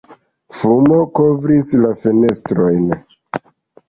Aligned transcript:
Fumo 0.59 1.01
kovris 1.19 1.69
la 1.81 1.91
fenestrojn. 2.05 2.89